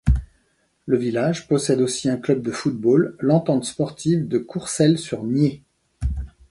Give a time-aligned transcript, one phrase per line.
[0.87, 5.61] Le village possède aussi un club de football, l'Entente Sportive de Courcelles-sur-Nied.